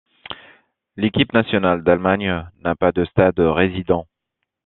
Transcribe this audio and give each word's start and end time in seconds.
L'équipe 0.97 1.31
nationale 1.31 1.83
d'Allemagne 1.83 2.49
n'a 2.63 2.73
pas 2.75 2.91
de 2.91 3.05
stade 3.05 3.37
résident. 3.39 4.07